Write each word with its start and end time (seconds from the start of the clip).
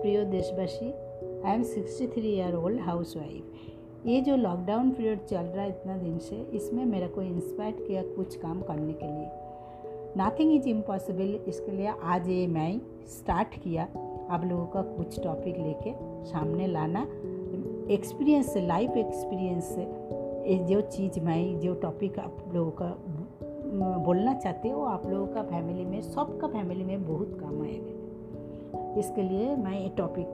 प्रिय 0.00 0.24
देशवासी 0.26 0.86
I 1.46 1.54
am 1.54 1.62
sixty 1.64 2.06
three 2.08 2.28
year 2.28 2.54
old 2.56 2.80
housewife 3.16 4.06
ये 4.06 4.20
जो 4.20 4.36
लॉकडाउन 4.36 4.90
पीरियड 4.90 5.24
चल 5.26 5.36
रहा 5.36 5.62
है 5.62 5.68
इतना 5.68 5.96
दिन 5.96 6.18
से, 6.18 6.36
इसमें 6.54 6.84
मेरे 6.84 7.08
को 7.08 7.22
इंस्पायर 7.22 7.72
किया 7.86 8.02
कुछ 8.04 8.36
काम 8.36 8.60
करने 8.62 8.92
के 8.92 9.06
लिए। 9.06 9.28
नथिंग 10.18 10.52
इज़ 10.54 10.68
इम्पॉसिबल 10.68 11.38
इसके 11.48 11.72
लिए 11.72 11.92
आज 12.04 12.28
ये 12.28 12.46
मैं 12.46 12.80
स्टार्ट 13.08 13.54
किया 13.62 13.82
आप 14.30 14.44
लोगों 14.44 14.66
का 14.66 14.82
कुछ 14.96 15.20
टॉपिक 15.24 15.58
लेके 15.58 15.92
सामने 16.30 16.66
लाना। 16.66 17.02
एक्सपीरियंस 17.94 18.52
से 18.52 18.66
लाइफ 18.66 18.96
एक्सपीरियंस 18.96 19.64
से 19.74 19.86
जो 20.66 20.80
चीज़ 20.80 21.20
मैं, 21.20 21.60
जो 21.60 21.74
टॉपिक 21.76 22.18
आप 22.18 22.44
लोगों 22.54 22.70
का 22.82 22.94
बोलना 24.04 24.34
चाहते 24.34 24.68
हो, 24.68 24.82
आप 24.84 25.06
लोगों 25.06 25.26
का 25.26 25.42
फैमिली 25.44 25.84
में, 25.84 26.00
सबका 26.02 26.48
फैमिली 26.48 26.84
में 26.84 27.06
बहुत 27.06 27.38
काम 27.40 27.62
आएगा 27.62 27.98
इसके 28.98 29.22
लिए 29.22 29.54
मैं 29.56 29.80
ये 29.80 29.88
टॉपिक 29.96 30.26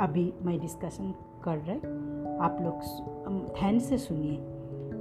अभी 0.00 0.32
मैं 0.42 0.58
डिस्कशन 0.60 1.12
कर 1.44 1.58
रहे 1.58 1.76
आप 2.44 2.58
लोग 2.60 2.80
ध्यान 3.54 3.78
से 3.78 3.98
सुनिए। 3.98 4.36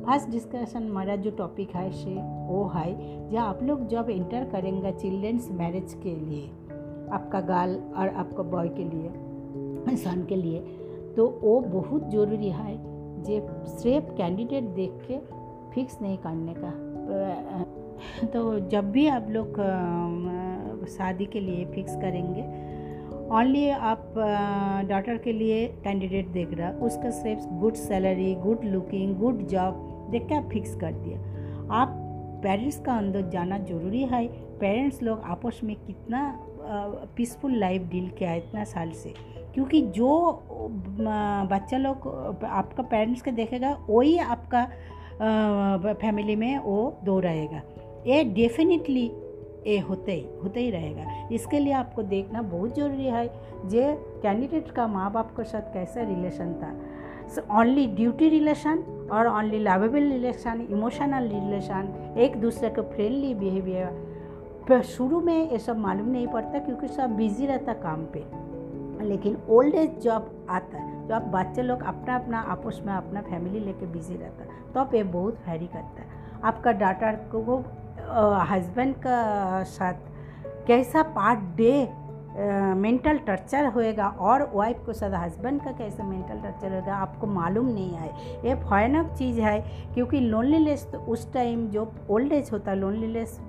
फ़र्स्ट 0.05 0.29
डिस्कशन 0.29 0.83
मेरा 0.95 1.15
जो 1.15 1.31
टॉपिक 1.37 1.75
है 1.75 1.91
से 1.93 2.13
वो 2.47 2.65
है 2.75 2.91
जो 3.29 3.39
आप 3.39 3.63
लोग 3.63 3.87
जब 3.87 4.09
इंटर 4.09 4.43
करेंगे 4.49 4.91
चिल्ड्रंस 4.91 5.49
मैरिज 5.51 5.93
के 6.03 6.15
लिए, 6.15 6.45
आपका 7.11 7.41
गर्ल 7.41 7.75
और 7.97 8.09
आपका 8.15 8.43
बॉय 8.45 8.69
के 8.69 8.83
लिए 8.85 9.95
सन 9.97 10.25
के 10.29 10.35
लिए 10.35 10.59
तो 11.15 11.27
वो 11.41 11.59
बहुत 11.61 12.09
ज़रूरी 12.11 12.49
है 12.49 12.77
जे 13.23 13.39
सिर्फ़ 13.73 14.15
कैंडिडेट 14.17 14.63
देख 14.75 14.91
के 15.07 15.17
फिक्स 15.73 16.01
नहीं 16.01 16.17
करने 16.17 16.53
का। 16.57 16.71
तो 18.25 18.59
जब 18.69 18.91
भी 18.91 19.07
आप 19.07 19.27
लोग 19.29 19.55
शादी 20.87 21.25
के 21.25 21.39
लिए 21.39 21.65
फिक्स 21.65 21.95
करेंगे। 21.95 22.41
ओनली 23.31 23.69
आप 23.69 24.13
डॉटर 24.89 25.17
के 25.17 25.31
लिए 25.33 25.65
कैंडिडेट 25.83 26.27
देख 26.29 26.53
रहा 26.53 26.69
उसका 26.85 27.09
सिर्फ़ 27.11 27.47
good 27.59 27.73
salary 27.75 28.33
good 28.35 28.65
looking 28.65 29.15
good 29.19 29.45
job 29.47 30.07
देख 30.11 30.27
के 30.27 30.35
आप 30.35 30.49
फिक्स 30.49 30.75
कर 30.75 30.91
दिया। 30.93 31.19
आप 31.73 32.01
पेरेंट्स 32.43 32.79
का 32.79 32.93
अंदर 32.93 33.29
जाना 33.29 33.57
ज़रूरी 33.59 34.03
है। 34.03 34.27
पेरेंट्स 34.59 35.01
लोग 35.03 35.21
आपस 35.25 35.59
में 35.63 35.75
कितना 35.77 36.21
पीसफुल 37.17 37.55
लाइफ 37.55 37.81
डील 37.81 38.09
किया 38.09 38.29
है 38.29 38.37
इतना 38.37 38.63
साल 38.63 38.91
से। 38.93 39.13
क्योंकि 39.53 39.81
जो 39.91 40.09
बच्चा 41.51 41.77
लोग, 41.77 42.07
आपका 42.45 42.83
पेरेंट्स 42.83 43.21
के 43.21 43.31
देखेगा, 43.31 43.77
वही 43.89 44.17
आपका 44.17 44.65
फैमिली 45.93 46.35
में 46.35 46.57
वो 46.57 46.77
दो 47.03 47.19
रहेगा। 47.19 47.61
ये 48.07 48.23
डेफिनेटली 48.23 49.07
ये 49.67 49.77
होते 49.79 50.11
ही 50.11 50.25
होते 50.43 50.59
ही 50.59 50.69
रहेगा। 50.71 51.27
इसके 51.31 51.59
लिए 51.59 51.73
आपको 51.73 52.03
देखना 52.03 52.41
बहुत 52.41 52.75
ज़रूरी 52.75 53.05
है 53.05 53.27
जे 53.69 53.93
कैंडिडेट 54.23 54.71
का 54.71 54.87
माँ 54.87 55.11
बाप 55.11 55.31
के 55.37 55.43
साथ 55.43 55.73
कैसा 55.73 56.01
रिलेशन 56.03 56.53
था। 56.53 56.73
ओनली 57.59 57.85
ड्यूटी 57.87 58.29
रिलेशन 58.29 58.83
और 59.11 59.27
only 59.27 59.59
lovable 59.59 60.11
relation 60.11 60.67
emotional 60.71 61.29
relation 61.29 62.13
एक 62.17 62.35
दूसरे 62.41 62.69
के 62.69 62.81
फ्रेंडली 62.93 63.33
बिहेवियर 63.35 64.81
शुरू 64.83 65.19
में 65.21 65.51
ये 65.51 65.57
सब 65.59 65.77
मालूम 65.77 66.07
नहीं 66.09 66.27
पड़ता 66.27 66.59
क्योंकि 66.59 66.87
सब 66.87 67.15
बिज़ी 67.15 67.45
रहता 67.45 67.73
काम 67.81 68.05
पे। 68.13 68.23
लेकिन 69.01 69.37
ओल्ड 69.49 69.75
एज 69.75 69.99
जब 70.01 70.29
आता 70.49 70.77
है 70.77 71.07
जब 71.07 71.31
बच्चे 71.31 71.61
लोग 71.61 71.81
अपना 71.83 72.15
अपना 72.15 72.39
आपस 72.51 72.81
में 72.85 72.93
अपना 72.93 73.21
फैमिली 73.21 73.59
लेके 73.59 73.85
बिज़ी 73.85 74.15
रहता 74.15 74.43
है 74.43 74.63
तो 74.73 74.97
ये 74.97 75.03
बहुत 75.05 75.39
हैरी 75.45 75.67
करता। 75.67 76.01
है 76.01 76.23
आपका 76.43 76.71
डाटा 76.73 77.11
को 77.33 77.57
हस्बैंड 78.49 78.95
का 78.95 79.63
साथ 79.65 79.93
कैसा 80.67 81.03
पार्ट 81.15 81.39
डे 81.57 81.71
मेंटल 82.75 83.17
टर्चर 83.17 83.65
होएगा 83.65 84.07
और 84.21 84.49
वाइफ 84.53 84.79
को 84.85 84.93
साथ 84.93 85.11
हस्बैंड 85.15 85.61
का 85.63 85.71
कैसा 85.71 86.03
मेंटल 86.03 86.39
टर्चर 86.39 86.73
होगा 86.75 86.95
आपको 86.95 87.27
मालूम 87.27 87.67
नहीं 87.67 87.93
है। 87.93 88.07
ये 88.45 88.55
भयानक 88.55 89.13
चीज़ 89.17 89.39
है, 89.41 89.59
क्योंकि 89.93 90.19
लोनलीनेस 90.19 90.87
तो 90.91 90.99
उस 91.11 91.31
टाइम 91.33 91.67
जो 91.67 91.91
ओल्ड 92.09 92.33
एज 92.33 92.49
होता 92.53 92.71
है 92.71 92.77
लोनलीनेस 92.77 93.39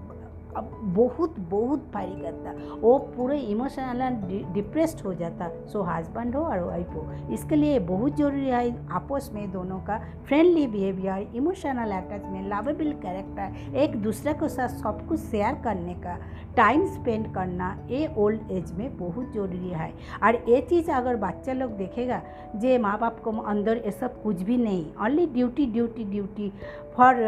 बहुत 0.60 1.38
बहुत 1.50 1.90
भारी 1.94 2.20
करता। 2.20 2.52
वो 2.80 2.98
पूरे 3.16 3.38
इमोशनल 3.38 4.52
डिप्रेस्ड 4.54 5.00
हो 5.00 5.14
जाता। 5.14 5.48
सो 5.66 5.82
हस्बैंड 5.82 6.36
हो 6.36 6.42
और 6.42 6.60
वाइफ 6.60 6.88
हो। 6.88 7.06
इसके 7.32 7.56
लिए 7.56 7.78
बहुत 7.78 8.16
ज़रूरी 8.16 8.46
है। 8.46 8.88
आपस 8.90 9.30
में 9.34 9.50
दोनों 9.52 9.78
का 9.80 9.98
friendly 10.26 10.66
behaviour 10.66 11.36
emotional 11.36 11.90
attachment 11.92 12.46
lovable 12.52 12.92
character 13.02 13.76
एक 13.76 13.96
दूसरे 14.02 14.32
के 14.32 14.48
साथ 14.48 14.68
सब 14.68 15.06
कुछ 15.08 15.20
शेयर 15.20 15.54
करने 15.64 15.94
का 15.94 16.16
टाइम 16.56 16.86
स्पेंड 16.86 17.26
करना, 17.34 17.66
ये 17.90 18.14
ओल्ड 18.18 18.50
एज 18.50 18.72
में 18.72 18.96
बहुत 18.98 19.32
ज़रूरी 19.32 19.70
है। 19.70 19.92
और 20.22 20.34
ये 20.48 20.60
चीज़ 20.60 20.90
अगर 20.90 21.16
बच्चा 21.16 21.52
लोग 21.52 21.70
देखेगा, 21.70 22.20
जे 22.56 22.78
माँ 22.78 22.98
बाप 22.98 23.20
को 23.20 23.30
अंदर 23.30 23.76
ये 23.76 23.90
सब 23.90 24.22
कुछ 24.22 24.42
भी 24.42 24.56
नहीं। 24.56 24.84
Only 25.04 25.26
duty 25.26 25.66
duty 25.66 26.04
duty 26.04 26.52
for 26.96 27.22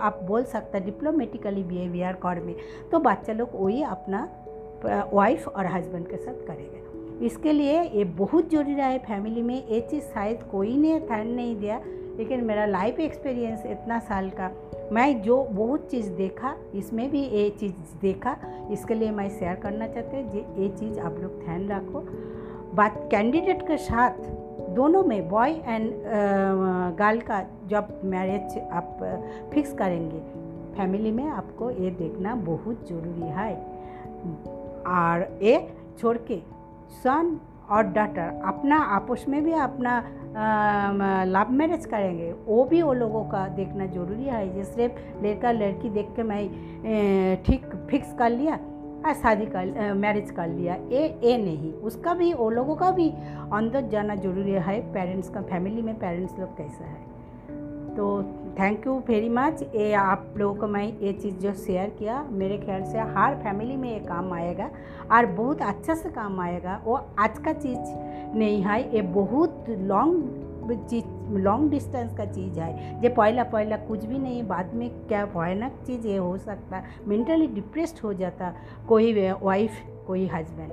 आप 0.00 0.20
बोल 0.24 0.44
सकते 0.44 0.78
हैं 0.78 0.84
डिप्लोमेटिकली 0.86 1.62
बिहेवियर 1.64 2.12
कर 2.22 2.40
में। 2.40 2.54
तो 2.92 2.98
बच्चा 2.98 3.32
लोग 3.32 3.50
वही 3.54 3.82
अपना 3.82 4.28
वाइफ 5.12 5.48
और 5.48 5.66
हस्बैंड 5.66 6.06
के 6.08 6.16
साथ 6.16 6.46
करेगा। 6.46 6.80
इसके 7.26 7.52
लिए 7.52 7.82
ये 7.82 8.04
बहुत 8.04 8.50
ज़रूरी 8.50 8.72
है 8.72 8.98
फैमिली 8.98 9.42
में। 9.42 9.54
ये 9.66 9.80
चीज़ 9.80 10.04
शायद 10.04 10.42
कोई 10.42 10.76
ने 10.76 10.98
ध्यान 11.00 11.28
नहीं 11.28 11.56
दिया, 11.56 11.80
लेकिन 12.16 12.44
मेरा 12.44 12.64
लाइफ 12.66 13.00
एक्सपीरियंस 13.00 13.66
इतना 13.66 13.98
साल 13.98 14.30
का, 14.30 14.50
मैं 14.92 15.22
जो 15.22 15.42
बहुत 15.44 15.88
चीज़ 15.90 16.10
देखा, 16.12 16.54
इसमें 16.74 17.10
भी 17.10 17.20
ये 17.20 17.48
चीज़ 17.50 17.72
देखा, 18.02 18.36
इसके 18.70 18.94
लिए 18.94 19.10
मैं 19.10 19.28
शेयर 19.30 19.54
करना 19.56 19.86
चाहते 19.86 20.16
हैं। 20.16 20.56
ये 20.58 20.68
चीज़ 20.70 20.98
आप 21.00 21.18
लोग 21.18 21.38
ध्यान 21.44 21.68
रखो। 21.68 22.04
बात 22.74 22.94
कैंडिडेट 23.10 23.60
के 23.66 23.76
साथ 23.78 24.16
दोनों 24.76 25.02
में 25.04 25.28
बॉय 25.28 25.50
एंड 25.50 25.92
गर्ल 26.98 27.20
का 27.20 27.40
जब 27.68 28.00
मैरिज 28.04 28.58
आप 28.72 28.98
फिक्स 29.52 29.72
करेंगे। 29.72 30.18
फैमिली 30.76 31.10
में 31.10 31.28
आपको 31.28 31.70
ये 31.70 31.90
देखना 31.90 32.34
बहुत 32.34 32.88
ज़रूरी 32.88 33.28
है। 33.30 33.54
और 34.88 35.26
ये 35.42 35.56
छोड़ 35.98 36.16
के 36.30 36.40
सन 37.02 37.38
और 37.70 37.82
डॉटर 37.92 38.42
अपना 38.46 38.78
आपस 38.96 39.24
में 39.28 39.42
भी 39.44 39.52
अपना 39.52 40.02
लव 41.26 41.52
मैरिज 41.52 41.86
करेंगे। 41.86 42.32
वो 42.46 42.64
भी 42.64 42.82
वो 42.82 42.92
लोगों 42.92 43.24
का 43.24 43.46
देखना 43.56 43.86
ज़रूरी 43.86 44.24
है। 44.24 44.54
जैसे 44.54 44.72
सिर्फ़ 44.72 45.24
लड़का 45.24 45.52
लड़की 45.52 45.90
देख 45.90 46.08
के 46.16 46.22
मैं 46.22 46.46
ठीक 47.44 47.66
फिक्स 47.90 48.12
कर 48.18 48.30
लिया 48.30 48.58
और 49.04 49.12
शादी 49.12 49.46
कर 49.46 49.92
मैरिज 49.94 50.30
कर 50.30 50.48
लिया। 50.48 50.74
ए 50.74 51.02
ए 51.24 51.36
नहीं, 51.38 51.72
उसका 51.82 52.14
भी, 52.14 52.32
वो 52.32 52.50
लोगों 52.50 52.76
का 52.76 52.90
भी 52.90 53.08
अंदर 53.52 53.88
जाना 53.88 54.14
ज़रूरी 54.16 54.50
है। 54.50 54.80
पेरेंट्स 54.92 55.28
का 55.28 55.42
फैमिली 55.42 55.82
में 55.82 55.94
पेरेंट्स 55.98 56.38
लोग 56.38 56.56
कैसा 56.56 56.84
है? 56.84 57.02
तो 57.96 58.22
थैंक 58.58 58.86
यू 58.86 58.92
वेरी 59.08 59.28
मच 59.28 59.62
ये 59.74 59.92
आप 59.94 60.34
लोगों 60.36 60.54
को 60.54 60.66
मैं 60.68 60.82
ये 60.98 61.12
चीज़ 61.12 61.34
जो 61.36 61.52
शेयर 61.54 61.90
किया, 61.98 62.22
मेरे 62.30 62.56
ख्याल 62.58 62.82
से 62.84 62.98
हर 63.16 63.34
फैमिली 63.34 63.76
में 63.76 63.90
ये 63.90 63.98
काम 64.00 64.32
आएगा 64.32 64.68
और 65.12 65.26
बहुत 65.26 65.62
अच्छा 65.62 65.94
से 65.94 66.10
काम 66.10 66.40
आएगा। 66.40 66.80
वो 66.84 66.94
आज 67.18 67.38
का 67.38 67.52
चीज़ 67.54 67.78
नहीं 68.36 68.62
है, 68.62 68.80
ये 68.94 69.02
बहुत 69.02 69.66
लॉन्ग 69.70 70.72
चीज़ 70.90 71.04
लॉन्ग 71.32 71.70
डिस्टेंस 71.70 72.16
का 72.16 72.24
चीज़ 72.26 72.60
है। 72.60 73.00
जो 73.00 73.14
पहला 73.14 73.44
पहला 73.44 73.76
कुछ 73.86 74.04
भी 74.04 74.18
नहीं, 74.18 74.42
बाद 74.46 74.74
में 74.74 74.88
क्या 75.08 75.24
भयानक 75.26 75.82
चीज़ 75.86 76.06
ये 76.06 76.16
हो 76.16 76.36
सकता 76.38 76.82
मेंटली 77.06 77.46
डिप्रेस्ड 77.48 78.04
हो 78.04 78.12
जाता 78.14 78.54
कोई 78.88 79.12
वाइफ 79.42 79.82
कोई 80.06 80.26
हस्बैंड 80.26 80.72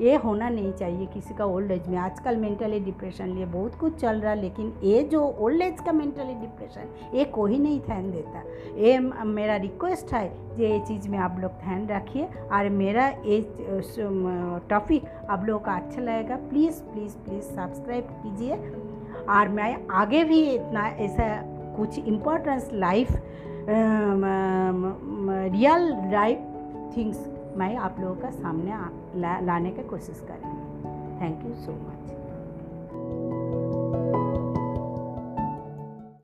ये 0.00 0.14
होना 0.14 0.48
नहीं 0.48 0.72
चाहिए 0.72 1.06
किसी 1.06 1.34
का 1.34 1.44
ओल्ड 1.44 1.70
एज 1.72 1.86
में। 1.88 1.96
आजकल 1.98 2.36
मेंटली 2.36 2.80
डिप्रेशन 2.80 3.28
लिए 3.34 3.44
बहुत 3.46 3.74
कुछ 3.80 3.94
चल 4.00 4.16
रहा 4.20 4.32
है 4.32 4.40
लेकिन 4.40 4.72
ये 4.82 5.02
जो 5.12 5.22
ओल्ड 5.40 5.62
एज 5.62 5.80
का 5.86 5.92
मेंटली 5.92 6.34
डिप्रेशन 6.40 7.16
ये 7.16 7.24
कोई 7.36 7.58
नहीं 7.58 7.80
ध्यान 7.80 8.10
देता। 8.12 8.42
ये 8.78 8.98
मेरा 8.98 9.56
रिक्वेस्ट 9.56 10.12
है 10.14 10.28
जे 10.56 10.68
ये 10.68 10.78
चीज़ 10.88 11.08
में 11.08 11.18
आप 11.18 11.38
लोग 11.40 11.52
ध्यान 11.62 11.86
रखिए 11.88 12.26
और 12.52 12.68
मेरा 12.70 13.06
ये 13.26 13.40
टॉपिक 14.70 15.06
आप 15.30 15.44
लोगों 15.44 15.60
का 15.60 15.76
अच्छा 15.76 16.00
लगेगा। 16.00 16.36
प्लीज़ 16.50 16.82
प्लीज़ 16.82 17.16
प्लीज़ 17.18 17.44
सब्सक्राइब 17.44 18.08
कीजिए। 18.22 18.56
और 19.28 19.48
मैं 19.48 19.86
आगे 19.90 20.24
भी 20.24 20.40
इतना 20.50 20.86
ऐसा 20.86 21.26
कुछ 21.76 21.98
importance 21.98 22.70
life 22.72 23.12
real 25.52 25.88
life 26.12 26.38
things 26.96 27.26
मैं 27.56 27.76
आप 27.76 27.96
लोगों 28.00 28.14
का 28.14 28.30
सामने 28.30 28.72
ला, 29.20 29.38
लाने 29.40 29.70
की 29.70 29.82
कोशिश 29.82 30.22
करेंगे। 30.28 31.20
Thank 31.20 31.46
you 31.46 31.54
so 31.54 31.72
much 31.72 32.15